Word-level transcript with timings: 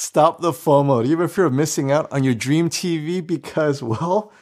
Stop 0.00 0.40
the 0.40 0.52
FOMO. 0.52 1.02
Do 1.02 1.08
you 1.08 1.16
ever 1.16 1.26
fear 1.26 1.46
of 1.46 1.52
missing 1.52 1.90
out 1.90 2.06
on 2.12 2.22
your 2.22 2.32
dream 2.32 2.70
TV 2.70 3.26
because, 3.26 3.82
well, 3.82 4.32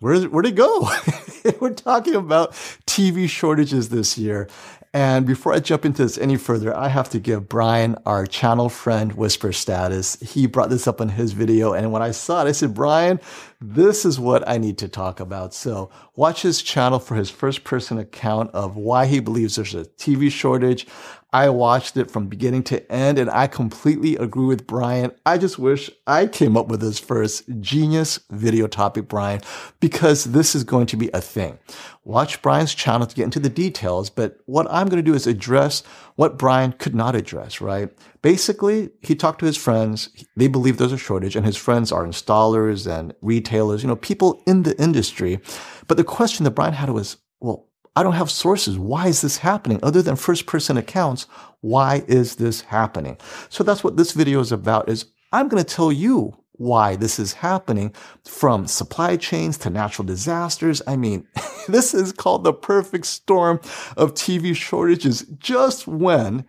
where, 0.00 0.20
where'd 0.22 0.46
it 0.46 0.56
go? 0.56 0.90
We're 1.60 1.72
talking 1.72 2.16
about 2.16 2.50
TV 2.84 3.28
shortages 3.28 3.90
this 3.90 4.18
year. 4.18 4.48
And 4.92 5.24
before 5.24 5.54
I 5.54 5.60
jump 5.60 5.84
into 5.84 6.02
this 6.02 6.18
any 6.18 6.36
further, 6.36 6.76
I 6.76 6.88
have 6.88 7.08
to 7.10 7.20
give 7.20 7.48
Brian, 7.48 7.96
our 8.04 8.26
channel 8.26 8.68
friend, 8.68 9.12
Whisper 9.12 9.52
status. 9.52 10.20
He 10.20 10.46
brought 10.46 10.68
this 10.68 10.88
up 10.88 11.00
in 11.00 11.10
his 11.10 11.32
video. 11.32 11.72
And 11.72 11.92
when 11.92 12.02
I 12.02 12.10
saw 12.10 12.44
it, 12.44 12.48
I 12.48 12.52
said, 12.52 12.74
Brian, 12.74 13.20
this 13.60 14.04
is 14.04 14.18
what 14.18 14.46
I 14.48 14.58
need 14.58 14.78
to 14.78 14.88
talk 14.88 15.20
about. 15.20 15.54
So 15.54 15.90
watch 16.16 16.42
his 16.42 16.60
channel 16.60 16.98
for 16.98 17.14
his 17.14 17.30
first 17.30 17.62
person 17.62 17.98
account 17.98 18.50
of 18.50 18.76
why 18.76 19.06
he 19.06 19.20
believes 19.20 19.54
there's 19.54 19.76
a 19.76 19.84
TV 19.84 20.30
shortage. 20.30 20.88
I 21.34 21.48
watched 21.48 21.96
it 21.96 22.10
from 22.10 22.26
beginning 22.26 22.62
to 22.64 22.92
end 22.92 23.18
and 23.18 23.30
I 23.30 23.46
completely 23.46 24.16
agree 24.16 24.44
with 24.44 24.66
Brian. 24.66 25.12
I 25.24 25.38
just 25.38 25.58
wish 25.58 25.90
I 26.06 26.26
came 26.26 26.58
up 26.58 26.68
with 26.68 26.80
this 26.80 26.98
first 26.98 27.44
genius 27.60 28.20
video 28.30 28.66
topic, 28.66 29.08
Brian, 29.08 29.40
because 29.80 30.24
this 30.24 30.54
is 30.54 30.62
going 30.62 30.86
to 30.86 30.96
be 30.98 31.08
a 31.14 31.22
thing. 31.22 31.58
Watch 32.04 32.42
Brian's 32.42 32.74
channel 32.74 33.06
to 33.06 33.16
get 33.16 33.24
into 33.24 33.40
the 33.40 33.48
details, 33.48 34.10
but 34.10 34.40
what 34.44 34.66
I'm 34.70 34.88
going 34.88 35.02
to 35.02 35.10
do 35.10 35.14
is 35.14 35.26
address 35.26 35.82
what 36.16 36.36
Brian 36.36 36.72
could 36.72 36.94
not 36.94 37.16
address, 37.16 37.62
right? 37.62 37.88
Basically, 38.20 38.90
he 39.00 39.14
talked 39.14 39.38
to 39.38 39.46
his 39.46 39.56
friends. 39.56 40.10
They 40.36 40.48
believe 40.48 40.76
there's 40.76 40.92
a 40.92 40.98
shortage 40.98 41.34
and 41.34 41.46
his 41.46 41.56
friends 41.56 41.90
are 41.90 42.04
installers 42.04 42.86
and 42.86 43.14
retailers, 43.22 43.82
you 43.82 43.88
know, 43.88 43.96
people 43.96 44.42
in 44.46 44.64
the 44.64 44.78
industry. 44.78 45.40
But 45.88 45.96
the 45.96 46.04
question 46.04 46.44
that 46.44 46.50
Brian 46.50 46.74
had 46.74 46.90
was, 46.90 47.16
well, 47.40 47.68
I 47.94 48.02
don't 48.02 48.14
have 48.14 48.30
sources. 48.30 48.78
Why 48.78 49.08
is 49.08 49.20
this 49.20 49.38
happening? 49.38 49.78
Other 49.82 50.00
than 50.00 50.16
first 50.16 50.46
person 50.46 50.76
accounts, 50.76 51.26
why 51.60 52.04
is 52.08 52.36
this 52.36 52.62
happening? 52.62 53.18
So 53.50 53.62
that's 53.62 53.84
what 53.84 53.96
this 53.96 54.12
video 54.12 54.40
is 54.40 54.50
about 54.50 54.88
is 54.88 55.06
I'm 55.32 55.48
going 55.48 55.62
to 55.62 55.74
tell 55.74 55.92
you 55.92 56.36
why 56.52 56.96
this 56.96 57.18
is 57.18 57.32
happening 57.34 57.94
from 58.24 58.66
supply 58.66 59.16
chains 59.16 59.58
to 59.58 59.70
natural 59.70 60.06
disasters. 60.06 60.80
I 60.86 60.96
mean, 60.96 61.26
this 61.68 61.92
is 61.92 62.12
called 62.12 62.44
the 62.44 62.52
perfect 62.52 63.06
storm 63.06 63.60
of 63.96 64.14
TV 64.14 64.54
shortages 64.56 65.22
just 65.38 65.86
when 65.86 66.46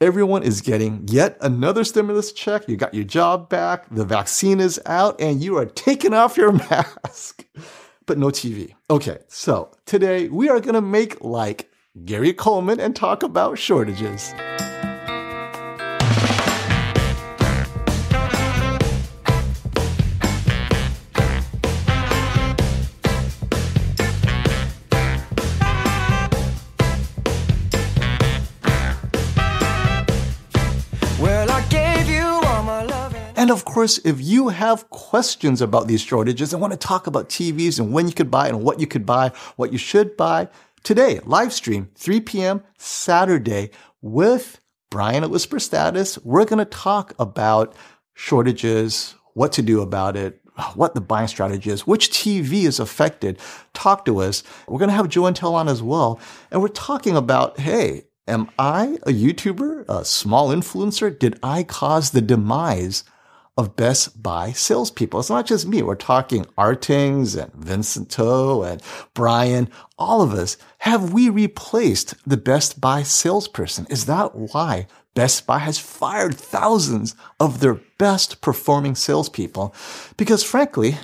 everyone 0.00 0.42
is 0.42 0.60
getting 0.60 1.06
yet 1.08 1.36
another 1.40 1.84
stimulus 1.84 2.32
check. 2.32 2.68
You 2.68 2.76
got 2.76 2.94
your 2.94 3.04
job 3.04 3.48
back. 3.48 3.86
The 3.90 4.04
vaccine 4.04 4.60
is 4.60 4.80
out 4.86 5.20
and 5.20 5.42
you 5.42 5.56
are 5.58 5.66
taking 5.66 6.14
off 6.14 6.36
your 6.36 6.52
mask 6.70 7.44
but 8.06 8.18
no 8.18 8.28
TV. 8.28 8.74
Okay, 8.88 9.18
so 9.28 9.70
today 9.84 10.28
we 10.28 10.48
are 10.48 10.60
going 10.60 10.74
to 10.74 10.80
make 10.80 11.20
like 11.22 11.70
Gary 12.04 12.32
Coleman 12.32 12.80
and 12.80 12.94
talk 12.94 13.22
about 13.22 13.58
shortages. 13.58 14.32
Course, 33.76 33.98
if 34.06 34.18
you 34.22 34.48
have 34.48 34.88
questions 34.88 35.60
about 35.60 35.86
these 35.86 36.00
shortages 36.00 36.50
and 36.54 36.62
want 36.62 36.72
to 36.72 36.78
talk 36.78 37.06
about 37.06 37.28
TVs 37.28 37.78
and 37.78 37.92
when 37.92 38.08
you 38.08 38.14
could 38.14 38.30
buy 38.30 38.48
and 38.48 38.62
what 38.62 38.80
you 38.80 38.86
could 38.86 39.04
buy, 39.04 39.30
what 39.56 39.70
you 39.70 39.76
should 39.76 40.16
buy, 40.16 40.48
today, 40.82 41.20
live 41.26 41.52
stream, 41.52 41.90
3 41.94 42.20
p.m. 42.20 42.62
Saturday 42.78 43.68
with 44.00 44.62
Brian 44.90 45.24
at 45.24 45.28
Whisper 45.28 45.60
Status. 45.60 46.16
We're 46.24 46.46
going 46.46 46.58
to 46.58 46.64
talk 46.64 47.12
about 47.18 47.74
shortages, 48.14 49.14
what 49.34 49.52
to 49.52 49.60
do 49.60 49.82
about 49.82 50.16
it, 50.16 50.40
what 50.72 50.94
the 50.94 51.02
buying 51.02 51.28
strategy 51.28 51.68
is, 51.68 51.86
which 51.86 52.08
TV 52.08 52.64
is 52.64 52.80
affected. 52.80 53.38
Talk 53.74 54.06
to 54.06 54.22
us. 54.22 54.42
We're 54.66 54.78
going 54.78 54.88
to 54.88 54.96
have 54.96 55.10
Joe 55.10 55.24
Intel 55.24 55.52
on 55.52 55.68
as 55.68 55.82
well. 55.82 56.18
And 56.50 56.62
we're 56.62 56.68
talking 56.68 57.14
about, 57.14 57.60
hey, 57.60 58.04
am 58.26 58.48
I 58.58 58.96
a 59.02 59.10
YouTuber, 59.10 59.84
a 59.86 60.02
small 60.06 60.48
influencer? 60.48 61.18
Did 61.18 61.38
I 61.42 61.62
cause 61.62 62.12
the 62.12 62.22
demise 62.22 63.04
of 63.56 63.76
Best 63.76 64.22
Buy 64.22 64.52
salespeople. 64.52 65.20
It's 65.20 65.30
not 65.30 65.46
just 65.46 65.66
me. 65.66 65.82
We're 65.82 65.94
talking 65.94 66.44
RTINGS 66.58 67.42
and 67.42 67.52
Vincent 67.54 68.08
Teoh 68.10 68.70
and 68.70 68.82
Brian. 69.14 69.70
All 69.98 70.20
of 70.20 70.32
us. 70.32 70.56
Have 70.80 71.12
we 71.12 71.30
replaced 71.30 72.14
the 72.26 72.36
Best 72.36 72.80
Buy 72.80 73.02
salesperson? 73.02 73.86
Is 73.88 74.06
that 74.06 74.34
why 74.34 74.86
Best 75.14 75.46
Buy 75.46 75.58
has 75.58 75.78
fired 75.78 76.36
thousands 76.36 77.14
of 77.40 77.60
their 77.60 77.80
best 77.98 78.42
performing 78.42 78.94
salespeople? 78.94 79.74
Because 80.16 80.42
frankly, 80.42 80.98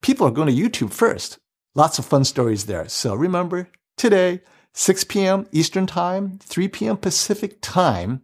people 0.00 0.26
are 0.26 0.32
going 0.32 0.48
to 0.48 0.62
YouTube 0.62 0.92
first. 0.92 1.38
Lots 1.74 1.98
of 1.98 2.06
fun 2.06 2.24
stories 2.24 2.64
there. 2.64 2.88
So 2.88 3.14
remember, 3.14 3.70
today, 3.96 4.40
6 4.72 5.04
p.m. 5.04 5.46
Eastern 5.52 5.86
Time, 5.86 6.38
3 6.42 6.68
p.m. 6.68 6.96
Pacific 6.96 7.58
Time, 7.60 8.22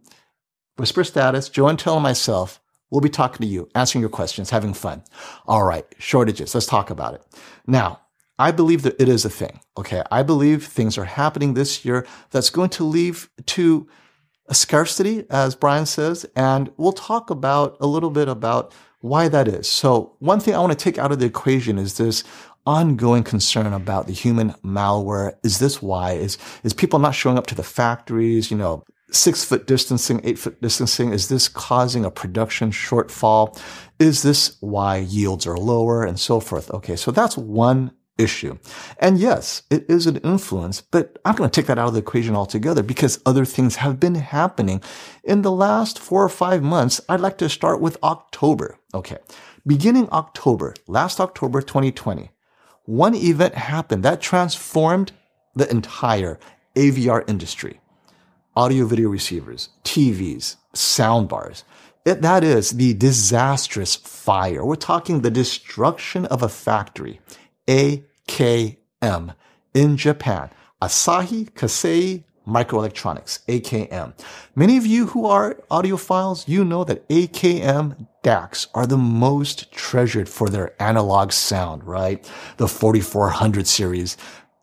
Whisper 0.77 1.03
Status, 1.03 1.49
Joe 1.49 1.67
and 1.67 1.77
Tell 1.77 1.99
myself, 1.99 2.59
We'll 2.95 3.01
be 3.01 3.09
talking 3.09 3.45
to 3.45 3.45
you, 3.45 3.67
answering 3.75 3.99
your 3.99 4.09
questions, 4.09 4.51
having 4.51 4.73
fun. 4.73 5.03
All 5.47 5.65
right, 5.65 5.85
shortages. 5.99 6.55
Let's 6.55 6.65
talk 6.65 6.89
about 6.89 7.13
it. 7.13 7.23
Now, 7.67 7.99
I 8.39 8.51
believe 8.51 8.83
that 8.83 8.95
it 9.01 9.09
is 9.09 9.25
a 9.25 9.29
thing. 9.29 9.59
Okay. 9.77 10.01
I 10.11 10.23
believe 10.23 10.65
things 10.65 10.97
are 10.97 11.03
happening 11.03 11.55
this 11.55 11.83
year 11.83 12.07
that's 12.31 12.49
going 12.49 12.69
to 12.69 12.85
lead 12.85 13.17
to 13.47 13.85
a 14.47 14.55
scarcity, 14.55 15.25
as 15.29 15.55
Brian 15.55 15.85
says, 15.85 16.25
and 16.37 16.71
we'll 16.77 16.93
talk 16.93 17.29
about 17.29 17.75
a 17.81 17.85
little 17.85 18.11
bit 18.11 18.29
about 18.29 18.73
why 19.01 19.27
that 19.27 19.49
is. 19.49 19.67
So 19.67 20.15
one 20.19 20.39
thing 20.39 20.55
I 20.55 20.59
want 20.59 20.71
to 20.71 20.81
take 20.81 20.97
out 20.97 21.11
of 21.11 21.19
the 21.19 21.25
equation 21.25 21.77
is 21.77 21.97
this 21.97 22.23
ongoing 22.65 23.23
concern 23.23 23.73
about 23.73 24.07
the 24.07 24.13
human 24.13 24.51
malware. 24.63 25.33
Is 25.43 25.59
this 25.59 25.81
why? 25.81 26.13
Is, 26.13 26.37
is 26.63 26.73
people 26.73 26.99
not 26.99 27.13
showing 27.13 27.37
up 27.37 27.47
to 27.47 27.55
the 27.55 27.61
factories? 27.61 28.49
You 28.49 28.55
know, 28.55 28.85
six 29.15 29.43
foot 29.43 29.67
distancing, 29.67 30.21
eight 30.23 30.37
foot 30.37 30.61
distancing? 30.61 31.13
Is 31.13 31.29
this 31.29 31.47
causing 31.47 32.05
a 32.05 32.11
production 32.11 32.71
shortfall? 32.71 33.59
Is 33.99 34.23
this 34.23 34.57
why 34.59 34.97
yields 34.97 35.47
are 35.47 35.57
lower 35.57 36.03
and 36.03 36.19
so 36.19 36.39
forth? 36.39 36.69
Okay. 36.71 36.95
So 36.95 37.11
that's 37.11 37.37
one 37.37 37.91
issue. 38.17 38.57
And 38.99 39.17
yes, 39.17 39.63
it 39.69 39.85
is 39.89 40.07
an 40.07 40.17
influence, 40.17 40.81
but 40.81 41.17
I'm 41.25 41.35
going 41.35 41.49
to 41.49 41.61
take 41.61 41.67
that 41.67 41.77
out 41.77 41.89
of 41.89 41.93
the 41.93 41.99
equation 41.99 42.35
altogether 42.35 42.83
because 42.83 43.19
other 43.25 43.45
things 43.45 43.77
have 43.77 43.99
been 43.99 44.15
happening 44.15 44.81
in 45.23 45.41
the 45.41 45.51
last 45.51 45.99
four 45.99 46.23
or 46.23 46.29
five 46.29 46.63
months. 46.63 47.01
I'd 47.09 47.19
like 47.19 47.37
to 47.39 47.49
start 47.49 47.81
with 47.81 47.97
October. 48.03 48.77
Okay. 48.93 49.17
Beginning 49.67 50.09
October, 50.11 50.75
last 50.87 51.19
October 51.19 51.61
2020, 51.61 52.31
one 52.85 53.15
event 53.15 53.55
happened 53.55 54.03
that 54.03 54.21
transformed 54.21 55.11
the 55.55 55.69
entire 55.69 56.39
AVR 56.75 57.27
industry 57.27 57.79
audio 58.55 58.85
video 58.85 59.09
receivers, 59.09 59.69
TVs, 59.83 60.55
soundbars. 60.73 61.63
It, 62.05 62.21
that 62.21 62.43
is 62.43 62.71
the 62.71 62.93
disastrous 62.93 63.95
fire. 63.95 64.63
We're 64.63 64.75
talking 64.75 65.21
the 65.21 65.31
destruction 65.31 66.25
of 66.27 66.43
a 66.43 66.49
factory, 66.49 67.19
AKM, 67.67 69.35
in 69.73 69.97
Japan. 69.97 70.49
Asahi 70.81 71.51
Kasei 71.51 72.23
Microelectronics, 72.47 73.39
AKM. 73.47 74.13
Many 74.55 74.77
of 74.77 74.85
you 74.85 75.07
who 75.07 75.25
are 75.25 75.55
audiophiles, 75.71 76.47
you 76.47 76.63
know 76.63 76.83
that 76.83 77.07
AKM 77.09 78.07
DACs 78.23 78.67
are 78.75 78.85
the 78.85 78.97
most 78.97 79.71
treasured 79.71 80.29
for 80.29 80.49
their 80.49 80.79
analog 80.81 81.31
sound, 81.31 81.83
right? 81.83 82.23
The 82.57 82.67
4400 82.67 83.65
series. 83.65 84.15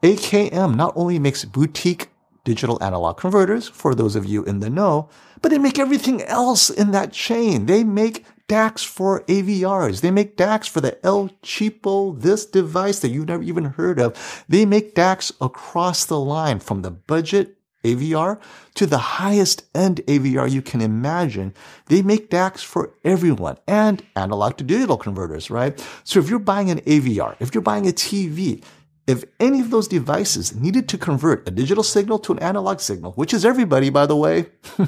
AKM 0.03 0.77
not 0.77 0.93
only 0.97 1.19
makes 1.19 1.45
boutique 1.45 2.09
digital 2.45 2.83
analog 2.83 3.17
converters, 3.19 3.69
for 3.69 3.95
those 3.95 4.17
of 4.17 4.27
you 4.27 4.45
in 4.45 4.61
the 4.61 4.71
know, 4.71 5.09
but 5.41 5.51
they 5.51 5.59
make 5.59 5.79
everything 5.79 6.23
else 6.23 6.71
in 6.71 6.91
that 6.93 7.13
chain. 7.13 7.67
They 7.67 7.85
make 7.85 8.25
DACs 8.49 8.85
for 8.85 9.23
AVRs. 9.23 10.01
They 10.01 10.11
make 10.11 10.37
DACs 10.37 10.69
for 10.69 10.81
the 10.81 11.05
El 11.05 11.31
Cheapo, 11.43 12.21
this 12.21 12.45
device 12.45 12.99
that 13.01 13.09
you've 13.09 13.29
never 13.29 13.43
even 13.43 13.65
heard 13.65 13.99
of. 13.99 14.45
They 14.49 14.67
make 14.67 14.95
DACs 14.95 15.33
across 15.41 16.05
the 16.05 16.19
line 16.19 16.59
from 16.59 16.83
the 16.83 16.91
budget 16.91 17.57
AVR 17.85 18.41
to 18.75 18.87
the 18.87 18.99
highest 18.99 19.65
end 19.75 20.03
AVR 20.07 20.51
you 20.51 20.63
can 20.63 20.81
imagine. 20.81 21.55
They 21.87 22.03
make 22.03 22.31
DACs 22.31 22.65
for 22.65 22.95
everyone 23.05 23.59
and 23.67 24.03
analog 24.17 24.57
to 24.59 24.65
digital 24.65 24.97
converters, 24.97 25.51
right? 25.51 25.85
So 26.05 26.21
if 26.21 26.29
you're 26.29 26.39
buying 26.39 26.71
an 26.71 26.81
AVR, 26.81 27.37
if 27.41 27.55
you're 27.55 27.63
buying 27.63 27.89
a 27.89 27.93
TV, 27.93 28.63
if 29.07 29.25
any 29.41 29.61
of 29.61 29.71
those 29.71 29.89
devices 29.89 30.55
needed 30.55 30.89
to 30.89 30.99
convert 30.99 31.47
a 31.49 31.51
digital 31.51 31.83
signal 31.83 32.19
to 32.21 32.33
an 32.33 32.39
analog 32.39 32.81
signal, 32.81 33.13
which 33.13 33.35
is 33.35 33.45
everybody, 33.45 33.91
by 33.91 34.07
the 34.07 34.17
way, 34.17 34.47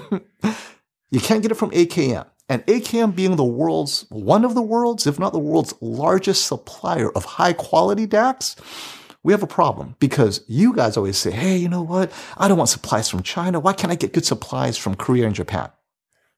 you 1.10 1.20
can't 1.20 1.42
get 1.42 1.50
it 1.50 1.56
from 1.56 1.70
AKM. 1.70 2.26
And 2.48 2.64
AKM 2.66 3.16
being 3.16 3.36
the 3.36 3.44
world's, 3.44 4.06
one 4.10 4.44
of 4.44 4.54
the 4.54 4.62
world's, 4.62 5.06
if 5.06 5.18
not 5.18 5.32
the 5.32 5.38
world's 5.38 5.74
largest 5.80 6.46
supplier 6.46 7.10
of 7.10 7.24
high 7.24 7.54
quality 7.54 8.06
DACs, 8.06 8.56
we 9.22 9.32
have 9.32 9.42
a 9.42 9.48
problem 9.48 9.96
because 9.98 10.44
you 10.46 10.74
guys 10.74 10.96
always 10.98 11.16
say, 11.16 11.30
hey, 11.30 11.56
you 11.56 11.68
know 11.68 11.82
what? 11.82 12.12
I 12.36 12.46
don't 12.46 12.58
want 12.58 12.68
supplies 12.68 13.08
from 13.08 13.22
China. 13.22 13.58
Why 13.58 13.72
can't 13.72 13.90
I 13.90 13.96
get 13.96 14.12
good 14.12 14.26
supplies 14.26 14.76
from 14.76 14.94
Korea 14.94 15.26
and 15.26 15.34
Japan? 15.34 15.70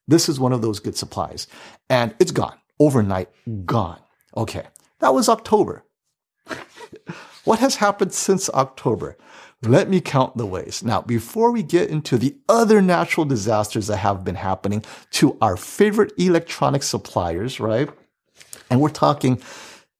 This 0.07 0.29
is 0.29 0.39
one 0.39 0.53
of 0.53 0.61
those 0.61 0.79
good 0.79 0.95
supplies. 0.95 1.47
And 1.89 2.15
it's 2.19 2.31
gone. 2.31 2.57
Overnight, 2.79 3.29
gone. 3.65 3.99
Okay. 4.35 4.65
That 4.99 5.13
was 5.13 5.27
October. 5.27 5.83
what 7.47 7.59
has 7.59 7.77
happened 7.77 8.13
since 8.13 8.49
October? 8.49 9.17
Let 9.61 9.89
me 9.89 10.01
count 10.01 10.35
the 10.35 10.45
ways. 10.45 10.83
Now, 10.83 11.01
before 11.01 11.49
we 11.49 11.63
get 11.63 11.89
into 11.89 12.17
the 12.17 12.35
other 12.49 12.81
natural 12.81 13.25
disasters 13.25 13.87
that 13.87 13.97
have 13.97 14.25
been 14.25 14.35
happening 14.35 14.83
to 15.11 15.37
our 15.39 15.55
favorite 15.55 16.11
electronic 16.17 16.83
suppliers, 16.83 17.61
right? 17.61 17.89
And 18.69 18.81
we're 18.81 18.89
talking 18.89 19.41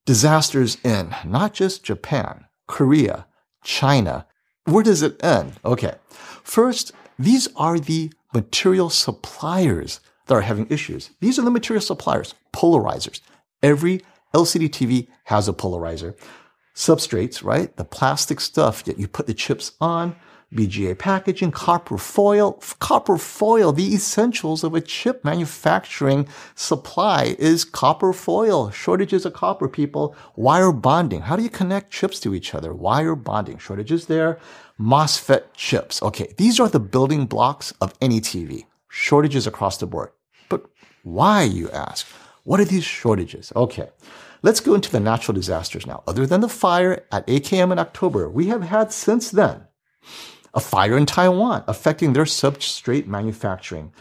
disasters 0.05 0.75
in 0.83 1.15
not 1.23 1.53
just 1.53 1.85
Japan, 1.85 2.47
Korea, 2.67 3.27
China. 3.63 4.27
Where 4.65 4.83
does 4.83 5.01
it 5.01 5.23
end? 5.23 5.53
Okay. 5.63 5.95
First, 6.43 6.91
these 7.17 7.47
are 7.55 7.79
the 7.79 8.11
material 8.33 8.89
suppliers 8.89 10.01
that 10.25 10.35
are 10.35 10.41
having 10.41 10.67
issues. 10.69 11.11
These 11.21 11.39
are 11.39 11.43
the 11.43 11.51
material 11.51 11.81
suppliers, 11.81 12.35
polarizers. 12.53 13.21
Every 13.63 14.01
LCD 14.33 14.67
TV 14.69 15.07
has 15.23 15.47
a 15.47 15.53
polarizer 15.53 16.13
substrates, 16.77 17.43
right? 17.43 17.75
The 17.75 17.83
plastic 17.83 18.39
stuff 18.39 18.83
that 18.83 18.99
you 18.99 19.07
put 19.07 19.25
the 19.25 19.33
chips 19.33 19.71
on, 19.81 20.15
BGA 20.53 20.97
packaging, 20.97 21.51
copper 21.51 21.97
foil. 21.97 22.61
Copper 22.79 23.17
foil, 23.17 23.73
the 23.73 23.95
essentials 23.95 24.63
of 24.63 24.75
a 24.75 24.79
chip 24.79 25.25
manufacturing 25.25 26.27
supply 26.53 27.35
is 27.39 27.65
copper 27.65 28.13
foil. 28.13 28.69
Shortages 28.69 29.25
of 29.25 29.33
copper, 29.33 29.67
people. 29.67 30.15
Wire 30.35 30.71
bonding. 30.71 31.21
How 31.21 31.35
do 31.35 31.43
you 31.43 31.49
connect 31.49 31.91
chips 31.91 32.19
to 32.21 32.35
each 32.35 32.53
other? 32.53 32.73
Wire 32.73 33.15
bonding. 33.15 33.57
Shortages 33.57 34.05
there. 34.05 34.39
MOSFET 34.79 35.45
chips. 35.55 36.01
Okay, 36.03 36.33
these 36.37 36.59
are 36.59 36.69
the 36.69 36.79
building 36.79 37.25
blocks 37.25 37.73
of 37.81 37.93
any 37.99 38.21
TV. 38.21 38.65
Shortages 38.87 39.47
across 39.47 39.77
the 39.77 39.87
board. 39.87 40.11
But 40.47 40.67
why, 41.03 41.41
you 41.43 41.71
ask? 41.71 42.05
What 42.47 42.61
are 42.61 42.65
these 42.65 42.85
shortages? 42.85 43.51
Okay. 43.57 43.89
Let's 44.41 44.61
go 44.61 44.73
into 44.73 44.89
the 44.89 45.01
natural 45.01 45.35
disasters 45.35 45.85
now. 45.85 46.01
Other 46.07 46.25
than 46.25 46.39
the 46.39 46.47
fire 46.47 47.03
at 47.11 47.27
AKM 47.27 47.73
in 47.73 47.77
October, 47.77 48.29
we 48.29 48.47
have 48.47 48.61
had 48.61 48.93
since 48.93 49.31
then 49.31 49.67
a 50.53 50.61
fire 50.61 50.95
in 50.95 51.05
Taiwan 51.05 51.65
affecting 51.67 52.13
their 52.13 52.23
substrate 52.23 53.05
manufacturing, 53.05 53.91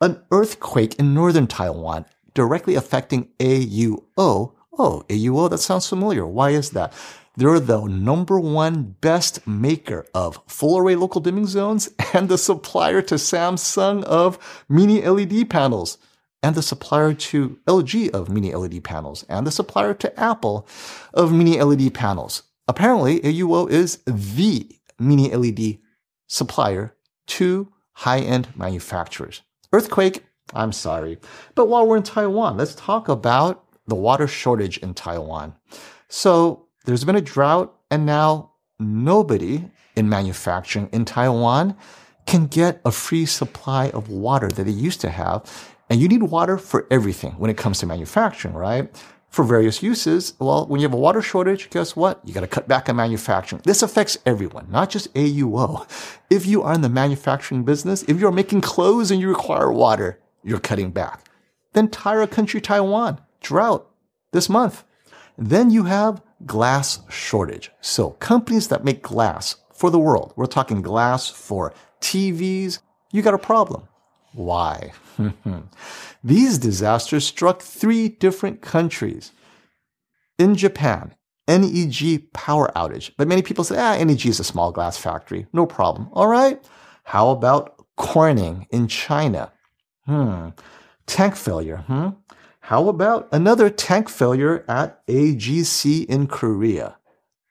an 0.00 0.22
earthquake 0.30 0.94
in 1.00 1.14
northern 1.14 1.48
Taiwan 1.48 2.04
directly 2.32 2.76
affecting 2.76 3.28
AUO. 3.40 4.52
Oh, 4.78 5.04
AUO, 5.08 5.50
that 5.50 5.58
sounds 5.58 5.88
familiar. 5.88 6.24
Why 6.24 6.50
is 6.50 6.70
that? 6.70 6.92
They're 7.36 7.58
the 7.58 7.86
number 7.86 8.38
one 8.38 8.94
best 9.00 9.44
maker 9.48 10.06
of 10.14 10.40
full 10.46 10.78
array 10.78 10.94
local 10.94 11.20
dimming 11.20 11.48
zones 11.48 11.90
and 12.14 12.28
the 12.28 12.38
supplier 12.38 13.02
to 13.02 13.16
Samsung 13.16 14.04
of 14.04 14.64
mini 14.68 15.02
LED 15.02 15.50
panels 15.50 15.98
and 16.46 16.54
the 16.54 16.62
supplier 16.62 17.12
to 17.12 17.58
LG 17.66 18.10
of 18.10 18.28
mini 18.28 18.54
LED 18.54 18.84
panels, 18.84 19.26
and 19.28 19.44
the 19.44 19.50
supplier 19.50 19.92
to 19.92 20.20
Apple 20.20 20.64
of 21.12 21.32
mini 21.32 21.60
LED 21.60 21.92
panels. 21.92 22.44
Apparently, 22.68 23.18
AUO 23.18 23.68
is 23.68 23.98
the 24.06 24.70
mini 24.96 25.34
LED 25.34 25.78
supplier 26.28 26.94
to 27.26 27.72
high 27.94 28.20
end 28.20 28.46
manufacturers. 28.54 29.42
Earthquake, 29.72 30.24
I'm 30.54 30.70
sorry. 30.70 31.18
But 31.56 31.66
while 31.66 31.84
we're 31.84 31.96
in 31.96 32.04
Taiwan, 32.04 32.56
let's 32.56 32.76
talk 32.76 33.08
about 33.08 33.64
the 33.88 33.96
water 33.96 34.28
shortage 34.28 34.78
in 34.78 34.94
Taiwan. 34.94 35.56
So 36.08 36.68
there's 36.84 37.02
been 37.02 37.16
a 37.16 37.20
drought, 37.20 37.74
and 37.90 38.06
now 38.06 38.52
nobody 38.78 39.68
in 39.96 40.08
manufacturing 40.08 40.90
in 40.92 41.06
Taiwan 41.06 41.76
can 42.24 42.46
get 42.46 42.80
a 42.84 42.92
free 42.92 43.26
supply 43.26 43.90
of 43.90 44.08
water 44.08 44.48
that 44.48 44.62
they 44.62 44.70
used 44.70 45.00
to 45.00 45.10
have. 45.10 45.74
And 45.88 46.00
you 46.00 46.08
need 46.08 46.22
water 46.22 46.58
for 46.58 46.86
everything 46.90 47.32
when 47.32 47.50
it 47.50 47.56
comes 47.56 47.78
to 47.80 47.86
manufacturing, 47.86 48.54
right? 48.54 48.90
For 49.28 49.44
various 49.44 49.82
uses. 49.82 50.34
Well, 50.38 50.66
when 50.66 50.80
you 50.80 50.86
have 50.86 50.94
a 50.94 50.98
water 50.98 51.22
shortage, 51.22 51.70
guess 51.70 51.94
what? 51.94 52.20
You 52.24 52.34
got 52.34 52.40
to 52.40 52.46
cut 52.46 52.66
back 52.66 52.88
on 52.88 52.96
manufacturing. 52.96 53.62
This 53.64 53.82
affects 53.82 54.18
everyone, 54.26 54.66
not 54.70 54.90
just 54.90 55.12
AUO. 55.14 55.86
If 56.30 56.46
you 56.46 56.62
are 56.62 56.74
in 56.74 56.80
the 56.80 56.88
manufacturing 56.88 57.64
business, 57.64 58.02
if 58.04 58.18
you're 58.18 58.32
making 58.32 58.62
clothes 58.62 59.10
and 59.10 59.20
you 59.20 59.28
require 59.28 59.70
water, 59.72 60.18
you're 60.42 60.58
cutting 60.58 60.90
back. 60.90 61.28
Then 61.72 61.84
entire 61.84 62.26
country, 62.26 62.60
Taiwan, 62.60 63.20
drought 63.40 63.88
this 64.32 64.48
month. 64.48 64.84
Then 65.38 65.70
you 65.70 65.84
have 65.84 66.22
glass 66.46 67.00
shortage. 67.08 67.70
So 67.80 68.10
companies 68.10 68.68
that 68.68 68.84
make 68.84 69.02
glass 69.02 69.56
for 69.72 69.90
the 69.90 69.98
world, 69.98 70.32
we're 70.36 70.46
talking 70.46 70.80
glass 70.80 71.28
for 71.28 71.74
TVs, 72.00 72.78
you 73.12 73.22
got 73.22 73.34
a 73.34 73.38
problem. 73.38 73.88
Why? 74.36 74.92
These 76.24 76.58
disasters 76.58 77.26
struck 77.26 77.62
three 77.62 78.10
different 78.10 78.60
countries. 78.60 79.32
In 80.38 80.54
Japan, 80.54 81.14
NEG 81.48 82.32
power 82.34 82.70
outage. 82.76 83.12
But 83.16 83.28
many 83.28 83.40
people 83.40 83.64
say, 83.64 83.78
ah, 83.78 83.96
NEG 83.96 84.26
is 84.26 84.38
a 84.38 84.44
small 84.44 84.72
glass 84.72 84.98
factory. 84.98 85.46
No 85.54 85.64
problem. 85.64 86.10
All 86.12 86.28
right. 86.28 86.62
How 87.04 87.30
about 87.30 87.82
Corning 87.96 88.66
in 88.70 88.88
China? 88.88 89.52
Hmm. 90.04 90.50
Tank 91.06 91.34
failure. 91.34 91.78
Hmm. 91.86 92.08
How 92.60 92.88
about 92.88 93.28
another 93.32 93.70
tank 93.70 94.10
failure 94.10 94.66
at 94.68 95.06
AGC 95.06 96.04
in 96.06 96.26
Korea? 96.26 96.98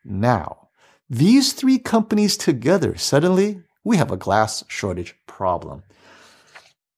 Now, 0.03 0.67
these 1.09 1.53
three 1.53 1.79
companies 1.79 2.37
together, 2.37 2.95
suddenly 2.95 3.63
we 3.83 3.97
have 3.97 4.11
a 4.11 4.17
glass 4.17 4.63
shortage 4.67 5.15
problem. 5.25 5.83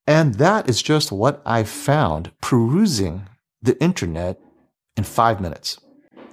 And 0.08 0.36
that 0.36 0.70
is 0.70 0.82
just 0.82 1.12
what 1.12 1.42
I 1.46 1.64
found 1.64 2.32
perusing 2.42 3.28
the 3.62 3.80
internet 3.84 4.40
in 4.96 5.04
five 5.04 5.42
minutes. 5.42 5.80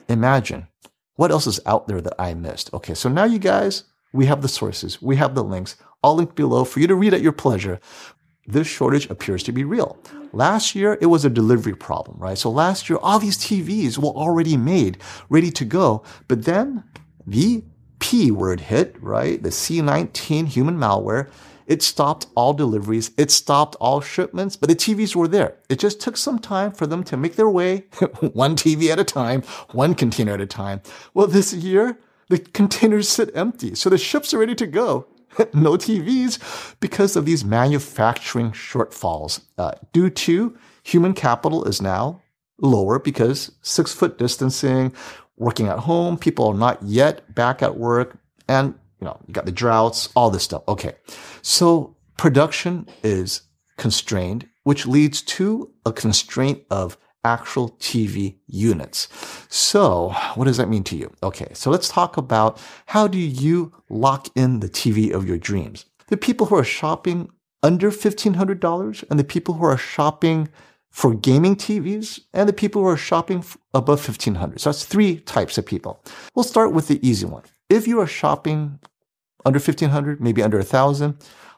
Imagine 0.08 0.68
what 1.16 1.32
else 1.32 1.46
is 1.46 1.60
out 1.66 1.88
there 1.88 2.00
that 2.00 2.14
I 2.18 2.34
missed. 2.34 2.72
Okay, 2.72 2.94
so 2.94 3.08
now 3.08 3.24
you 3.24 3.40
guys, 3.40 3.84
we 4.12 4.26
have 4.26 4.42
the 4.42 4.48
sources, 4.48 5.02
we 5.02 5.16
have 5.16 5.34
the 5.34 5.44
links, 5.44 5.76
all 6.02 6.14
linked 6.14 6.36
below 6.36 6.64
for 6.64 6.80
you 6.80 6.86
to 6.86 6.94
read 6.94 7.14
at 7.14 7.20
your 7.20 7.32
pleasure. 7.32 7.80
This 8.46 8.66
shortage 8.66 9.08
appears 9.10 9.42
to 9.44 9.52
be 9.52 9.64
real. 9.64 9.98
Last 10.32 10.74
year, 10.74 10.98
it 11.00 11.06
was 11.06 11.24
a 11.24 11.30
delivery 11.30 11.74
problem, 11.74 12.18
right? 12.18 12.36
So 12.36 12.50
last 12.50 12.88
year, 12.88 12.98
all 13.00 13.18
these 13.18 13.38
TVs 13.38 13.96
were 13.98 14.10
already 14.10 14.56
made, 14.56 14.98
ready 15.28 15.50
to 15.52 15.64
go. 15.64 16.02
But 16.28 16.44
then 16.44 16.84
the 17.26 17.64
P 18.00 18.30
word 18.30 18.60
hit, 18.60 18.96
right? 19.00 19.42
The 19.42 19.48
C19 19.48 20.48
human 20.48 20.76
malware 20.76 21.30
it 21.66 21.82
stopped 21.82 22.26
all 22.34 22.52
deliveries. 22.52 23.10
It 23.16 23.30
stopped 23.30 23.76
all 23.80 24.00
shipments, 24.00 24.56
but 24.56 24.68
the 24.68 24.76
TVs 24.76 25.14
were 25.16 25.28
there. 25.28 25.56
It 25.68 25.78
just 25.78 26.00
took 26.00 26.16
some 26.16 26.38
time 26.38 26.72
for 26.72 26.86
them 26.86 27.04
to 27.04 27.16
make 27.16 27.36
their 27.36 27.50
way, 27.50 27.78
one 28.32 28.56
TV 28.56 28.88
at 28.88 28.98
a 28.98 29.04
time, 29.04 29.42
one 29.72 29.94
container 29.94 30.32
at 30.34 30.40
a 30.40 30.46
time. 30.46 30.82
Well, 31.14 31.26
this 31.26 31.52
year, 31.52 31.98
the 32.28 32.38
containers 32.38 33.08
sit 33.08 33.30
empty. 33.34 33.74
So 33.74 33.90
the 33.90 33.98
ships 33.98 34.34
are 34.34 34.38
ready 34.38 34.54
to 34.56 34.66
go. 34.66 35.06
no 35.52 35.72
TVs 35.72 36.76
because 36.80 37.16
of 37.16 37.24
these 37.24 37.44
manufacturing 37.44 38.52
shortfalls 38.52 39.42
uh, 39.58 39.72
due 39.92 40.10
to 40.10 40.56
human 40.82 41.12
capital 41.12 41.64
is 41.64 41.82
now 41.82 42.20
lower 42.60 42.98
because 42.98 43.52
six 43.62 43.92
foot 43.92 44.18
distancing, 44.18 44.92
working 45.36 45.68
at 45.68 45.80
home, 45.80 46.16
people 46.16 46.48
are 46.48 46.54
not 46.54 46.82
yet 46.82 47.34
back 47.34 47.62
at 47.62 47.76
work, 47.76 48.16
and 48.48 48.74
you 49.00 49.04
know, 49.06 49.18
you 49.26 49.32
got 49.32 49.46
the 49.46 49.52
droughts, 49.52 50.08
all 50.14 50.30
this 50.30 50.42
stuff. 50.42 50.62
Okay. 50.68 50.94
So 51.42 51.96
production 52.16 52.88
is 53.02 53.42
constrained, 53.76 54.48
which 54.62 54.86
leads 54.86 55.22
to 55.22 55.72
a 55.84 55.92
constraint 55.92 56.62
of 56.70 56.96
actual 57.24 57.70
TV 57.80 58.36
units. 58.46 59.08
So 59.48 60.14
what 60.34 60.44
does 60.44 60.58
that 60.58 60.68
mean 60.68 60.84
to 60.84 60.96
you? 60.96 61.12
Okay. 61.22 61.48
So 61.54 61.70
let's 61.70 61.88
talk 61.88 62.16
about 62.16 62.60
how 62.86 63.08
do 63.08 63.18
you 63.18 63.72
lock 63.88 64.28
in 64.36 64.60
the 64.60 64.68
TV 64.68 65.12
of 65.12 65.26
your 65.26 65.38
dreams? 65.38 65.86
The 66.08 66.16
people 66.16 66.46
who 66.46 66.56
are 66.56 66.64
shopping 66.64 67.30
under 67.62 67.90
$1,500 67.90 69.04
and 69.10 69.18
the 69.18 69.24
people 69.24 69.54
who 69.54 69.64
are 69.64 69.78
shopping 69.78 70.48
for 70.90 71.14
gaming 71.14 71.56
TVs 71.56 72.20
and 72.32 72.48
the 72.48 72.52
people 72.52 72.82
who 72.82 72.88
are 72.88 72.96
shopping 72.96 73.44
above 73.72 74.06
1500. 74.06 74.60
So 74.60 74.70
that's 74.70 74.84
three 74.84 75.16
types 75.20 75.58
of 75.58 75.66
people. 75.66 76.00
We'll 76.34 76.44
start 76.44 76.72
with 76.72 76.88
the 76.88 77.04
easy 77.06 77.26
one. 77.26 77.42
If 77.74 77.88
you 77.88 77.98
are 77.98 78.06
shopping 78.06 78.78
under 79.44 79.58
1500, 79.58 80.20
maybe 80.20 80.44
under 80.44 80.58
1000, 80.58 81.16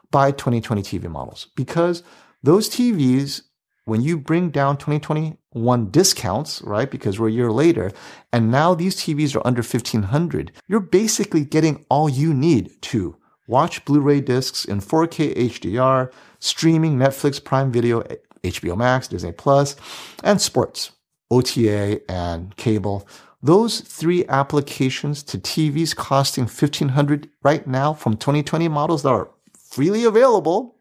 buy 0.09 0.31
2020 0.31 0.81
TV 0.81 1.07
models 1.07 1.49
because 1.55 2.01
those 2.41 2.67
TVs, 2.67 3.43
when 3.85 4.01
you 4.01 4.17
bring 4.17 4.49
down 4.49 4.77
2021 4.77 5.91
discounts, 5.91 6.59
right? 6.63 6.89
Because 6.89 7.19
we're 7.19 7.27
a 7.27 7.31
year 7.31 7.51
later, 7.51 7.91
and 8.33 8.49
now 8.49 8.73
these 8.73 8.95
TVs 8.95 9.35
are 9.35 9.45
under 9.45 9.61
1500, 9.61 10.53
you're 10.67 10.79
basically 10.79 11.45
getting 11.45 11.85
all 11.87 12.09
you 12.09 12.33
need 12.33 12.81
to 12.81 13.15
watch 13.47 13.85
Blu-ray 13.85 14.21
discs 14.21 14.65
in 14.65 14.81
4K 14.81 15.35
HDR, 15.35 16.11
streaming 16.39 16.97
Netflix, 16.97 17.43
Prime 17.43 17.71
Video, 17.71 18.01
HBO 18.43 18.75
Max, 18.75 19.07
Disney 19.07 19.33
Plus, 19.33 19.75
and 20.23 20.41
sports, 20.41 20.93
OTA 21.29 22.01
and 22.09 22.55
cable 22.55 23.07
those 23.41 23.81
three 23.81 24.25
applications 24.27 25.23
to 25.23 25.37
TVs 25.37 25.95
costing 25.95 26.45
1500 26.45 27.29
right 27.43 27.67
now 27.67 27.93
from 27.93 28.17
2020 28.17 28.67
models 28.67 29.03
that 29.03 29.09
are 29.09 29.29
freely 29.57 30.03
available, 30.03 30.75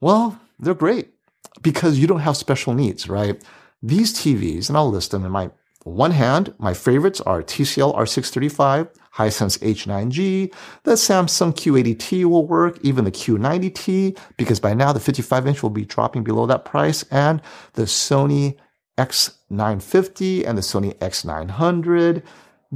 well, 0.00 0.38
they're 0.58 0.74
great. 0.74 1.12
because 1.62 1.98
you 1.98 2.06
don't 2.06 2.20
have 2.20 2.36
special 2.36 2.74
needs, 2.74 3.08
right? 3.08 3.42
These 3.82 4.14
TVs, 4.14 4.68
and 4.68 4.76
I'll 4.76 4.90
list 4.90 5.10
them 5.10 5.24
in 5.24 5.32
my 5.32 5.50
one 5.84 6.10
hand, 6.10 6.52
my 6.58 6.74
favorites 6.74 7.20
are 7.20 7.42
TCL 7.42 7.94
R635, 7.94 8.88
Hisense 9.14 9.58
H9G, 9.60 10.52
the 10.82 10.92
Samsung 10.92 11.52
Q80T 11.54 12.24
will 12.24 12.44
work, 12.46 12.78
even 12.82 13.04
the 13.04 13.12
Q90T, 13.12 14.18
because 14.36 14.58
by 14.58 14.74
now 14.74 14.92
the 14.92 14.98
55 14.98 15.46
inch 15.46 15.62
will 15.62 15.70
be 15.70 15.84
dropping 15.84 16.24
below 16.24 16.44
that 16.46 16.64
price, 16.64 17.04
and 17.04 17.40
the 17.74 17.82
Sony 17.82 18.56
X950 18.98 20.46
and 20.46 20.56
the 20.56 20.62
Sony 20.62 20.94
X900. 20.96 22.22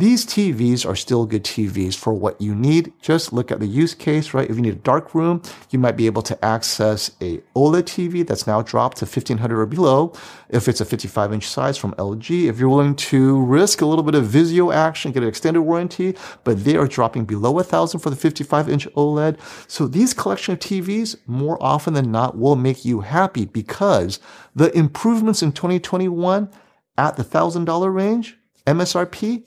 These 0.01 0.25
TVs 0.25 0.89
are 0.89 0.97
still 0.97 1.27
good 1.27 1.45
TVs 1.45 1.95
for 1.95 2.15
what 2.15 2.41
you 2.41 2.55
need. 2.55 2.95
Just 3.03 3.35
look 3.35 3.53
at 3.53 3.61
the 3.61 3.67
use 3.67 3.93
case, 3.93 4.33
right? 4.33 4.49
If 4.49 4.57
you 4.57 4.63
need 4.63 4.73
a 4.73 4.77
dark 4.77 5.15
room, 5.15 5.43
you 5.69 5.79
might 5.79 5.99
be 5.99 6.07
able 6.07 6.23
to 6.23 6.43
access 6.43 7.11
a 7.21 7.43
OLED 7.55 7.83
TV 7.83 8.27
that's 8.27 8.47
now 8.47 8.63
dropped 8.63 8.97
to 8.97 9.05
1500 9.05 9.61
or 9.61 9.67
below. 9.67 10.15
If 10.49 10.69
it's 10.69 10.81
a 10.81 10.87
55 10.87 11.35
inch 11.35 11.47
size 11.47 11.77
from 11.77 11.93
LG, 11.97 12.49
if 12.49 12.59
you're 12.59 12.71
willing 12.71 12.97
to 12.97 13.45
risk 13.45 13.83
a 13.83 13.85
little 13.85 14.03
bit 14.03 14.15
of 14.15 14.25
Vizio 14.25 14.75
action, 14.75 15.13
get 15.13 15.23
an 15.23 15.29
extended 15.29 15.61
warranty, 15.61 16.17
but 16.45 16.65
they 16.65 16.77
are 16.77 16.89
dropping 16.89 17.27
below 17.27 17.59
a 17.59 17.63
thousand 17.63 18.01
for 18.01 18.09
the 18.09 18.17
55 18.17 18.71
inch 18.71 18.89
OLED. 18.95 19.37
So 19.71 19.87
these 19.87 20.15
collection 20.15 20.55
of 20.55 20.61
TVs 20.61 21.17
more 21.27 21.63
often 21.63 21.93
than 21.93 22.11
not 22.11 22.39
will 22.39 22.57
make 22.57 22.87
you 22.87 23.01
happy 23.01 23.45
because 23.45 24.19
the 24.57 24.75
improvements 24.75 25.43
in 25.43 25.53
2021 25.53 26.51
at 26.97 27.17
the 27.19 27.23
thousand 27.23 27.67
dollar 27.67 27.91
range, 27.91 28.39
MSRP, 28.67 29.45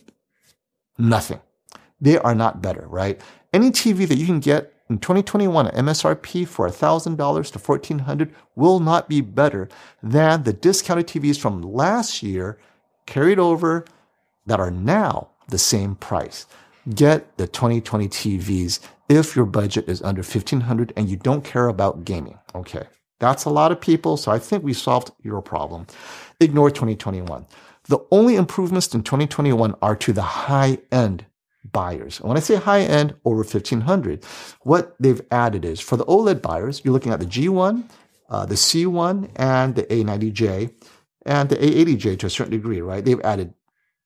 Nothing. 1.04 1.42
They 2.00 2.18
are 2.18 2.34
not 2.34 2.62
better, 2.62 2.86
right? 2.88 3.20
Any 3.52 3.72
TV 3.72 4.08
that 4.08 4.18
you 4.18 4.26
can 4.26 4.40
get 4.40 4.74
in 4.90 5.00
2021 5.00 5.68
at 5.68 5.74
MSRP 5.76 6.48
for 6.48 6.66
$1,000 6.70 7.52
to 7.52 7.60
$1,400 7.60 8.32
will 8.56 8.80
not 8.80 9.10
be 9.10 9.20
better 9.20 9.68
than 10.02 10.44
the 10.44 10.54
discounted 10.54 11.08
TVs 11.08 11.38
from 11.38 11.62
last 11.62 12.24
year 12.24 12.58
carried 13.06 13.38
over 13.38 13.84
that 14.46 14.62
are 14.62 14.72
now 14.72 15.30
the 15.50 15.58
same 15.58 15.96
price. 15.96 16.46
Get 16.96 17.38
the 17.38 17.48
2020 17.48 18.08
TVs 18.08 18.80
if 19.10 19.36
your 19.36 19.46
budget 19.46 19.90
is 19.90 20.02
under 20.02 20.22
1500 20.22 20.94
and 20.96 21.10
you 21.10 21.18
don't 21.18 21.44
care 21.44 21.68
about 21.68 22.06
gaming. 22.06 22.40
Okay. 22.56 22.88
That's 23.20 23.44
a 23.44 23.50
lot 23.50 23.74
of 23.74 23.82
people. 23.82 24.16
So 24.16 24.32
I 24.32 24.40
think 24.40 24.64
we 24.64 24.74
solved 24.74 25.12
your 25.22 25.42
problem. 25.42 25.86
Ignore 26.40 26.72
2021. 26.72 27.46
The 27.88 28.00
only 28.12 28.36
improvements 28.36 28.94
in 28.94 29.04
2021 29.04 29.76
are 29.82 29.96
to 29.98 30.14
the 30.14 30.22
high 30.22 30.80
end 30.92 31.26
buyers. 31.70 32.20
And 32.20 32.30
when 32.30 32.38
I 32.38 32.42
say 32.42 32.56
high 32.56 32.82
end, 32.82 33.16
over 33.26 33.38
1500, 33.38 34.24
what 34.62 34.96
they've 35.00 35.22
added 35.32 35.66
is 35.66 35.80
for 35.80 35.98
the 35.98 36.06
OLED 36.06 36.42
buyers, 36.42 36.82
you're 36.84 36.94
looking 36.94 37.12
at 37.12 37.20
the 37.20 37.26
G1, 37.26 37.90
uh, 38.30 38.46
the 38.46 38.56
C1, 38.56 39.32
and 39.36 39.76
the 39.76 39.84
A90J, 39.84 40.74
and 41.26 41.50
the 41.50 41.56
A80J 41.56 42.20
to 42.20 42.28
a 42.28 42.30
certain 42.30 42.52
degree, 42.52 42.82
right? 42.82 43.04
They've 43.04 43.22
added 43.22 43.54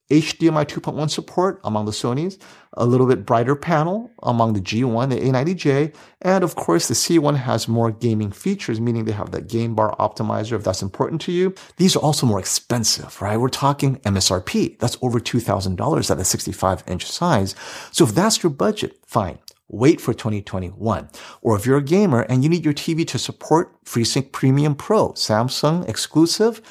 HDMI 0.09 0.65
2.1 0.65 1.09
support 1.09 1.59
among 1.63 1.85
the 1.85 1.91
Sony's, 1.91 2.37
a 2.73 2.85
little 2.85 3.07
bit 3.07 3.25
brighter 3.25 3.55
panel 3.55 4.11
among 4.23 4.53
the 4.53 4.61
G1, 4.61 5.09
the 5.09 5.19
A90J, 5.19 5.93
and 6.21 6.43
of 6.43 6.55
course 6.55 6.87
the 6.87 6.93
C1 6.93 7.35
has 7.37 7.67
more 7.67 7.91
gaming 7.91 8.31
features, 8.31 8.79
meaning 8.79 9.05
they 9.05 9.11
have 9.11 9.31
that 9.31 9.47
game 9.47 9.75
bar 9.75 9.95
optimizer 9.97 10.53
if 10.53 10.63
that's 10.63 10.81
important 10.81 11.19
to 11.21 11.31
you. 11.31 11.53
These 11.77 11.95
are 11.95 11.99
also 11.99 12.25
more 12.25 12.39
expensive, 12.39 13.21
right? 13.21 13.37
We're 13.37 13.49
talking 13.49 13.97
MSRP. 13.97 14.79
That's 14.79 14.97
over 15.01 15.19
$2,000 15.19 16.11
at 16.11 16.19
a 16.19 16.23
65 16.23 16.83
inch 16.87 17.05
size. 17.05 17.55
So 17.91 18.05
if 18.05 18.15
that's 18.15 18.43
your 18.43 18.51
budget, 18.51 18.97
fine. 19.05 19.39
Wait 19.69 19.99
for 19.99 20.13
2021. 20.13 21.09
Or 21.41 21.57
if 21.57 21.65
you're 21.65 21.77
a 21.77 21.83
gamer 21.83 22.21
and 22.21 22.41
you 22.41 22.49
need 22.49 22.63
your 22.63 22.73
TV 22.73 23.05
to 23.07 23.19
support 23.19 23.83
FreeSync 23.83 24.31
Premium 24.31 24.75
Pro, 24.75 25.09
Samsung 25.09 25.87
exclusive, 25.89 26.61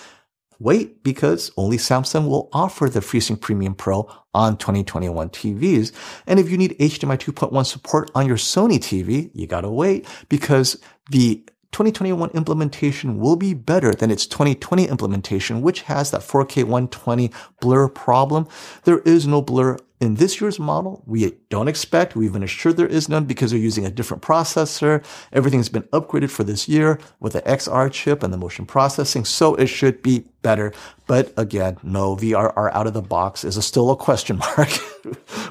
Wait 0.58 1.02
because 1.02 1.50
only 1.56 1.76
Samsung 1.76 2.28
will 2.28 2.48
offer 2.52 2.88
the 2.88 3.00
FreeSync 3.00 3.40
Premium 3.40 3.74
Pro 3.74 4.10
on 4.34 4.56
2021 4.56 5.30
TVs. 5.30 5.92
And 6.26 6.38
if 6.38 6.50
you 6.50 6.56
need 6.56 6.78
HDMI 6.78 7.18
2.1 7.18 7.66
support 7.66 8.10
on 8.14 8.26
your 8.26 8.36
Sony 8.36 8.78
TV, 8.78 9.30
you 9.34 9.46
gotta 9.46 9.70
wait 9.70 10.06
because 10.28 10.80
the 11.10 11.44
2021 11.72 12.30
implementation 12.30 13.18
will 13.18 13.36
be 13.36 13.52
better 13.52 13.92
than 13.92 14.10
its 14.10 14.26
2020 14.26 14.88
implementation, 14.88 15.60
which 15.60 15.82
has 15.82 16.10
that 16.10 16.22
4K 16.22 16.64
120 16.64 17.30
blur 17.60 17.88
problem. 17.88 18.48
There 18.84 19.00
is 19.00 19.26
no 19.26 19.42
blur 19.42 19.76
in 20.00 20.14
this 20.16 20.40
year's 20.40 20.58
model. 20.58 21.02
We 21.06 21.38
don't 21.48 21.68
expect, 21.68 22.16
we've 22.16 22.32
been 22.32 22.42
assured 22.42 22.76
there 22.76 22.86
is 22.86 23.08
none 23.08 23.24
because 23.24 23.50
they're 23.50 23.60
using 23.60 23.86
a 23.86 23.90
different 23.90 24.22
processor. 24.22 25.04
Everything's 25.32 25.68
been 25.68 25.84
upgraded 25.84 26.30
for 26.30 26.44
this 26.44 26.68
year 26.68 26.98
with 27.20 27.32
the 27.32 27.42
XR 27.42 27.90
chip 27.90 28.22
and 28.22 28.32
the 28.32 28.38
motion 28.38 28.66
processing. 28.66 29.24
So 29.24 29.54
it 29.54 29.66
should 29.66 30.02
be 30.02 30.26
better. 30.42 30.72
But 31.06 31.32
again, 31.36 31.78
no, 31.82 32.16
VRR 32.16 32.72
out 32.72 32.86
of 32.86 32.94
the 32.94 33.02
box 33.02 33.44
is 33.44 33.56
a 33.56 33.62
still 33.62 33.90
a 33.90 33.96
question 33.96 34.38
mark. 34.56 34.68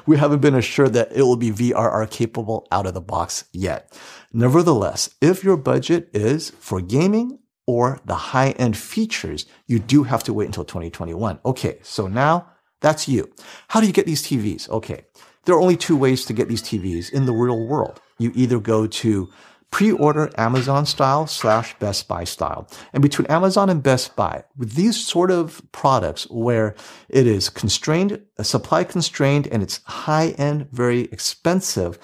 we 0.06 0.16
haven't 0.16 0.40
been 0.40 0.54
assured 0.54 0.92
that 0.92 1.12
it 1.12 1.22
will 1.22 1.36
be 1.36 1.50
VRR 1.50 2.10
capable 2.10 2.66
out 2.70 2.86
of 2.86 2.94
the 2.94 3.00
box 3.00 3.44
yet. 3.52 3.98
Nevertheless, 4.32 5.10
if 5.20 5.42
your 5.42 5.56
budget 5.56 6.08
is 6.12 6.50
for 6.50 6.80
gaming 6.80 7.38
or 7.66 8.00
the 8.04 8.14
high 8.14 8.50
end 8.50 8.76
features, 8.76 9.46
you 9.66 9.78
do 9.78 10.04
have 10.04 10.22
to 10.24 10.32
wait 10.32 10.46
until 10.46 10.64
2021. 10.64 11.40
Okay, 11.44 11.78
so 11.82 12.06
now 12.06 12.46
that's 12.80 13.08
you. 13.08 13.32
How 13.68 13.80
do 13.80 13.86
you 13.86 13.92
get 13.92 14.06
these 14.06 14.22
TVs? 14.22 14.68
Okay, 14.68 15.04
there 15.44 15.54
are 15.54 15.60
only 15.60 15.76
two 15.76 15.96
ways 15.96 16.24
to 16.26 16.32
get 16.32 16.48
these 16.48 16.62
TVs 16.62 17.12
in 17.12 17.26
the 17.26 17.32
real 17.32 17.66
world. 17.66 18.00
You 18.18 18.32
either 18.34 18.58
go 18.58 18.86
to 18.86 19.28
pre-order 19.70 20.30
Amazon 20.38 20.86
style 20.86 21.26
slash 21.26 21.78
Best 21.78 22.08
Buy 22.08 22.24
style. 22.24 22.68
And 22.92 23.02
between 23.02 23.26
Amazon 23.26 23.68
and 23.68 23.82
Best 23.82 24.16
Buy, 24.16 24.44
with 24.56 24.74
these 24.74 24.96
sort 25.04 25.30
of 25.30 25.60
products 25.72 26.24
where 26.30 26.74
it 27.08 27.26
is 27.26 27.48
constrained, 27.48 28.22
uh, 28.38 28.42
supply 28.42 28.84
constrained, 28.84 29.46
and 29.48 29.62
it's 29.62 29.82
high 29.84 30.28
end, 30.38 30.68
very 30.70 31.02
expensive, 31.12 31.98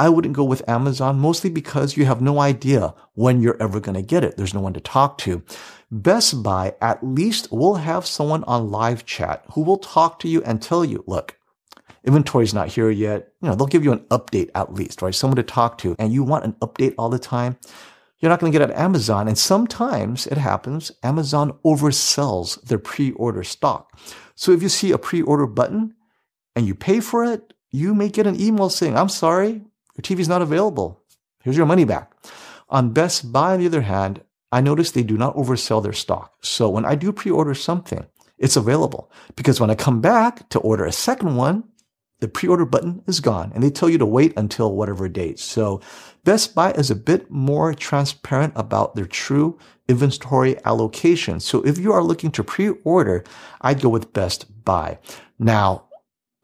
I 0.00 0.08
wouldn't 0.08 0.34
go 0.34 0.44
with 0.44 0.68
Amazon 0.68 1.18
mostly 1.18 1.50
because 1.50 1.96
you 1.96 2.04
have 2.04 2.20
no 2.20 2.38
idea 2.38 2.94
when 3.14 3.40
you're 3.40 3.60
ever 3.60 3.80
going 3.80 3.96
to 3.96 4.02
get 4.02 4.22
it. 4.22 4.36
There's 4.36 4.54
no 4.54 4.60
one 4.60 4.74
to 4.74 4.80
talk 4.80 5.18
to. 5.18 5.42
Best 5.90 6.42
Buy 6.42 6.74
at 6.80 7.04
least 7.04 7.50
will 7.50 7.76
have 7.76 8.06
someone 8.06 8.44
on 8.44 8.70
live 8.70 9.04
chat 9.04 9.44
who 9.52 9.62
will 9.62 9.78
talk 9.78 10.20
to 10.20 10.28
you 10.28 10.42
and 10.44 10.62
tell 10.62 10.84
you, 10.84 11.02
look, 11.08 11.36
inventory's 12.04 12.54
not 12.54 12.68
here 12.68 12.90
yet. 12.90 13.32
You 13.42 13.48
know, 13.48 13.54
they'll 13.56 13.66
give 13.66 13.84
you 13.84 13.92
an 13.92 14.04
update 14.10 14.50
at 14.54 14.72
least, 14.72 15.02
right? 15.02 15.14
Someone 15.14 15.36
to 15.36 15.42
talk 15.42 15.78
to 15.78 15.96
and 15.98 16.12
you 16.12 16.22
want 16.22 16.44
an 16.44 16.52
update 16.60 16.94
all 16.96 17.08
the 17.08 17.18
time. 17.18 17.56
You're 18.18 18.30
not 18.30 18.40
going 18.40 18.52
to 18.52 18.58
get 18.58 18.68
it 18.68 18.72
at 18.72 18.80
Amazon. 18.80 19.26
And 19.26 19.38
sometimes 19.38 20.26
it 20.26 20.38
happens. 20.38 20.92
Amazon 21.02 21.58
oversells 21.64 22.62
their 22.62 22.78
pre-order 22.78 23.42
stock. 23.42 23.98
So 24.36 24.52
if 24.52 24.62
you 24.62 24.68
see 24.68 24.92
a 24.92 24.98
pre-order 24.98 25.46
button 25.46 25.94
and 26.54 26.66
you 26.66 26.74
pay 26.74 27.00
for 27.00 27.24
it, 27.24 27.52
you 27.70 27.94
may 27.94 28.08
get 28.08 28.26
an 28.26 28.40
email 28.40 28.70
saying, 28.70 28.96
I'm 28.96 29.08
sorry, 29.08 29.62
your 29.98 30.02
TV's 30.02 30.28
not 30.28 30.42
available. 30.42 31.02
Here's 31.42 31.56
your 31.56 31.66
money 31.66 31.84
back. 31.84 32.12
On 32.68 32.92
Best 32.92 33.32
Buy, 33.32 33.54
on 33.54 33.60
the 33.60 33.66
other 33.66 33.82
hand, 33.82 34.22
I 34.52 34.60
notice 34.60 34.90
they 34.90 35.02
do 35.02 35.18
not 35.18 35.34
oversell 35.34 35.82
their 35.82 35.92
stock. 35.92 36.34
So 36.40 36.70
when 36.70 36.84
I 36.84 36.94
do 36.94 37.12
pre-order 37.12 37.54
something, 37.54 38.06
it's 38.38 38.56
available 38.56 39.10
because 39.34 39.60
when 39.60 39.70
I 39.70 39.74
come 39.74 40.00
back 40.00 40.48
to 40.50 40.60
order 40.60 40.84
a 40.84 40.92
second 40.92 41.36
one, 41.36 41.64
the 42.20 42.28
pre-order 42.28 42.64
button 42.64 43.02
is 43.06 43.20
gone 43.20 43.52
and 43.54 43.62
they 43.62 43.70
tell 43.70 43.88
you 43.88 43.98
to 43.98 44.06
wait 44.06 44.32
until 44.36 44.74
whatever 44.74 45.08
date. 45.08 45.38
So 45.38 45.80
Best 46.24 46.54
Buy 46.54 46.72
is 46.72 46.90
a 46.90 46.96
bit 46.96 47.30
more 47.30 47.74
transparent 47.74 48.52
about 48.56 48.94
their 48.94 49.06
true 49.06 49.58
inventory 49.88 50.56
allocation. 50.64 51.40
So 51.40 51.62
if 51.62 51.78
you 51.78 51.92
are 51.92 52.02
looking 52.02 52.30
to 52.32 52.44
pre-order, 52.44 53.24
I'd 53.60 53.80
go 53.80 53.88
with 53.88 54.12
Best 54.12 54.64
Buy. 54.64 54.98
Now, 55.38 55.87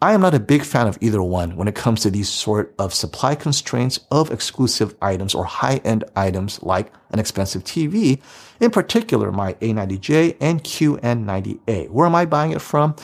I 0.04 0.12
am 0.12 0.20
not 0.20 0.34
a 0.34 0.38
big 0.38 0.64
fan 0.64 0.86
of 0.86 0.98
either 1.00 1.22
one 1.22 1.56
when 1.56 1.66
it 1.66 1.74
comes 1.74 2.02
to 2.02 2.10
these 2.10 2.28
sort 2.28 2.74
of 2.78 2.92
supply 2.92 3.34
constraints 3.34 4.00
of 4.10 4.30
exclusive 4.30 4.94
items 5.00 5.34
or 5.34 5.46
high-end 5.46 6.04
items 6.14 6.62
like 6.62 6.92
an 7.12 7.18
expensive 7.18 7.64
TV, 7.64 8.20
in 8.60 8.70
particular 8.70 9.32
my 9.32 9.54
A90J 9.54 10.36
and 10.42 10.62
QN90A. 10.62 11.88
Where 11.88 12.04
am 12.04 12.14
I 12.14 12.26
buying 12.26 12.52
it 12.52 12.60
from? 12.60 12.96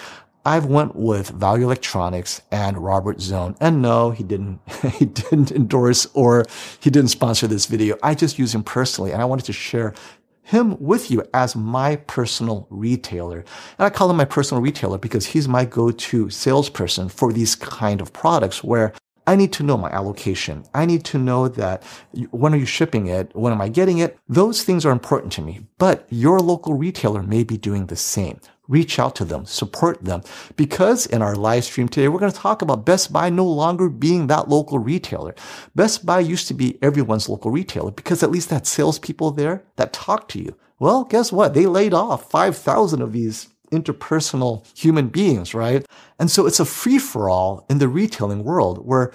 I've 0.44 0.66
went 0.66 0.94
with 0.94 1.30
Value 1.30 1.64
Electronics 1.64 2.42
and 2.52 2.76
Robert 2.76 3.22
Zohn. 3.22 3.56
And 3.62 3.80
no, 3.80 4.10
he 4.10 4.22
didn't, 4.22 4.60
he 4.92 5.06
didn't 5.06 5.52
endorse 5.52 6.06
or 6.12 6.44
he 6.80 6.90
didn't 6.90 7.08
sponsor 7.08 7.46
this 7.46 7.64
video. 7.64 7.96
I 8.02 8.14
just 8.14 8.38
use 8.38 8.54
him 8.54 8.62
personally 8.62 9.12
and 9.12 9.22
I 9.22 9.24
wanted 9.24 9.46
to 9.46 9.54
share 9.54 9.94
him 10.42 10.76
with 10.80 11.10
you 11.10 11.22
as 11.32 11.54
my 11.54 11.96
personal 11.96 12.66
retailer. 12.70 13.38
And 13.78 13.86
I 13.86 13.90
call 13.90 14.10
him 14.10 14.16
my 14.16 14.24
personal 14.24 14.62
retailer 14.62 14.98
because 14.98 15.26
he's 15.26 15.46
my 15.46 15.64
go-to 15.64 16.30
salesperson 16.30 17.08
for 17.08 17.32
these 17.32 17.54
kind 17.54 18.00
of 18.00 18.12
products 18.12 18.64
where 18.64 18.92
I 19.26 19.36
need 19.36 19.52
to 19.54 19.62
know 19.62 19.76
my 19.76 19.90
allocation. 19.90 20.64
I 20.74 20.86
need 20.86 21.04
to 21.06 21.18
know 21.18 21.48
that 21.48 21.82
when 22.30 22.54
are 22.54 22.58
you 22.58 22.66
shipping 22.66 23.06
it? 23.06 23.30
When 23.34 23.52
am 23.52 23.60
I 23.60 23.68
getting 23.68 23.98
it? 23.98 24.18
Those 24.28 24.62
things 24.62 24.84
are 24.84 24.92
important 24.92 25.32
to 25.34 25.42
me, 25.42 25.66
but 25.78 26.06
your 26.10 26.40
local 26.40 26.74
retailer 26.74 27.22
may 27.22 27.44
be 27.44 27.56
doing 27.56 27.86
the 27.86 27.96
same. 27.96 28.40
Reach 28.66 28.98
out 29.00 29.16
to 29.16 29.24
them, 29.24 29.46
support 29.46 30.04
them, 30.04 30.22
because 30.56 31.04
in 31.06 31.22
our 31.22 31.34
live 31.34 31.64
stream 31.64 31.88
today, 31.88 32.06
we're 32.06 32.20
going 32.20 32.30
to 32.30 32.38
talk 32.38 32.62
about 32.62 32.86
Best 32.86 33.12
Buy 33.12 33.28
no 33.28 33.44
longer 33.44 33.88
being 33.88 34.28
that 34.28 34.48
local 34.48 34.78
retailer. 34.78 35.34
Best 35.74 36.06
Buy 36.06 36.20
used 36.20 36.46
to 36.48 36.54
be 36.54 36.78
everyone's 36.80 37.28
local 37.28 37.50
retailer 37.50 37.90
because 37.90 38.22
at 38.22 38.30
least 38.30 38.48
that 38.50 38.68
salespeople 38.68 39.32
there 39.32 39.64
that 39.74 39.92
talk 39.92 40.28
to 40.28 40.40
you. 40.40 40.54
Well, 40.78 41.04
guess 41.04 41.32
what? 41.32 41.52
They 41.52 41.66
laid 41.66 41.92
off 41.92 42.30
5,000 42.30 43.02
of 43.02 43.12
these 43.12 43.48
interpersonal 43.70 44.66
human 44.76 45.08
beings, 45.08 45.54
right? 45.54 45.86
And 46.18 46.30
so 46.30 46.46
it's 46.46 46.60
a 46.60 46.64
free 46.64 46.98
for 46.98 47.30
all 47.30 47.66
in 47.70 47.78
the 47.78 47.88
retailing 47.88 48.44
world 48.44 48.84
where 48.84 49.12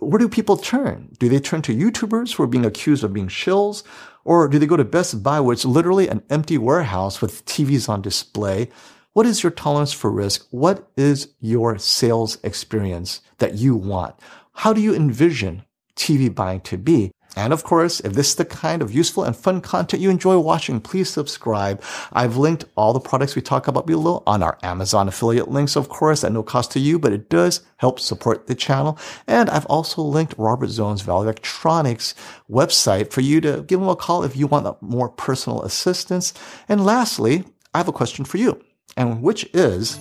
where 0.00 0.18
do 0.18 0.28
people 0.28 0.56
turn? 0.56 1.14
Do 1.18 1.28
they 1.28 1.40
turn 1.40 1.60
to 1.62 1.76
YouTubers 1.76 2.32
who 2.32 2.42
are 2.42 2.46
being 2.46 2.64
accused 2.64 3.04
of 3.04 3.12
being 3.12 3.28
shills? 3.28 3.82
Or 4.24 4.48
do 4.48 4.58
they 4.58 4.66
go 4.66 4.76
to 4.76 4.84
Best 4.84 5.22
Buy 5.22 5.40
where 5.40 5.52
it's 5.52 5.64
literally 5.64 6.08
an 6.08 6.22
empty 6.30 6.56
warehouse 6.58 7.20
with 7.20 7.44
TVs 7.44 7.88
on 7.88 8.00
display? 8.00 8.70
What 9.12 9.26
is 9.26 9.42
your 9.42 9.50
tolerance 9.50 9.92
for 9.92 10.10
risk? 10.10 10.46
What 10.50 10.90
is 10.96 11.34
your 11.40 11.78
sales 11.78 12.38
experience 12.42 13.20
that 13.38 13.54
you 13.54 13.74
want? 13.76 14.14
How 14.52 14.72
do 14.72 14.80
you 14.80 14.94
envision 14.94 15.64
TV 15.96 16.34
buying 16.34 16.60
to 16.62 16.78
be? 16.78 17.12
And 17.36 17.52
of 17.52 17.64
course, 17.64 18.00
if 18.00 18.12
this 18.12 18.30
is 18.30 18.34
the 18.34 18.44
kind 18.44 18.82
of 18.82 18.92
useful 18.92 19.24
and 19.24 19.36
fun 19.36 19.60
content 19.60 20.02
you 20.02 20.10
enjoy 20.10 20.38
watching, 20.38 20.80
please 20.80 21.08
subscribe. 21.08 21.82
I've 22.12 22.36
linked 22.36 22.64
all 22.76 22.92
the 22.92 23.00
products 23.00 23.36
we 23.36 23.42
talk 23.42 23.68
about 23.68 23.86
below 23.86 24.22
on 24.26 24.42
our 24.42 24.58
Amazon 24.62 25.08
affiliate 25.08 25.50
links, 25.50 25.76
of 25.76 25.88
course, 25.88 26.24
at 26.24 26.32
no 26.32 26.42
cost 26.42 26.72
to 26.72 26.80
you, 26.80 26.98
but 26.98 27.12
it 27.12 27.28
does 27.28 27.62
help 27.76 28.00
support 28.00 28.46
the 28.46 28.54
channel. 28.54 28.98
And 29.26 29.48
I've 29.48 29.66
also 29.66 30.02
linked 30.02 30.34
Robert 30.38 30.70
Zohn's 30.70 31.02
Value 31.02 31.24
Electronics 31.24 32.14
website 32.50 33.12
for 33.12 33.20
you 33.20 33.40
to 33.40 33.62
give 33.62 33.80
him 33.80 33.88
a 33.88 33.96
call 33.96 34.24
if 34.24 34.36
you 34.36 34.46
want 34.46 34.80
more 34.82 35.08
personal 35.08 35.62
assistance. 35.62 36.34
And 36.68 36.84
lastly, 36.84 37.44
I 37.72 37.78
have 37.78 37.88
a 37.88 37.92
question 37.92 38.24
for 38.24 38.38
you, 38.38 38.60
and 38.96 39.22
which 39.22 39.48
is, 39.54 39.98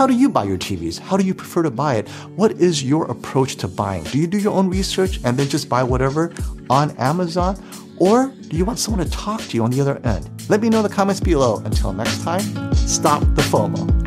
how 0.00 0.06
do 0.06 0.14
you 0.14 0.30
buy 0.30 0.44
your 0.44 0.56
TVs? 0.56 0.98
How 0.98 1.18
do 1.18 1.26
you 1.26 1.34
prefer 1.34 1.62
to 1.62 1.70
buy 1.70 1.96
it? 1.96 2.08
What 2.34 2.52
is 2.52 2.82
your 2.82 3.04
approach 3.10 3.56
to 3.56 3.68
buying? 3.68 4.02
Do 4.04 4.16
you 4.16 4.26
do 4.26 4.38
your 4.38 4.54
own 4.54 4.70
research 4.70 5.20
and 5.24 5.36
then 5.36 5.46
just 5.46 5.68
buy 5.68 5.82
whatever 5.82 6.32
on 6.70 6.92
Amazon? 6.92 7.62
Or 7.98 8.32
do 8.48 8.56
you 8.56 8.64
want 8.64 8.78
someone 8.78 9.04
to 9.04 9.10
talk 9.10 9.42
to 9.42 9.56
you 9.58 9.62
on 9.62 9.70
the 9.70 9.78
other 9.82 9.98
end? 9.98 10.26
Let 10.48 10.62
me 10.62 10.70
know 10.70 10.78
in 10.78 10.84
the 10.84 10.88
comments 10.88 11.20
below. 11.20 11.58
Until 11.66 11.92
next 11.92 12.22
time, 12.22 12.74
stop 12.74 13.20
the 13.34 13.42
FOMO. 13.42 13.99